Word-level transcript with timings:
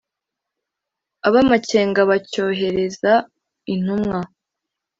ab’amakenga 1.27 2.01
bacyohereza 2.09 3.13
intumwa 3.73 4.19